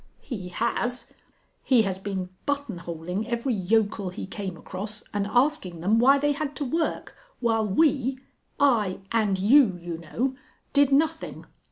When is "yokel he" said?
3.53-4.25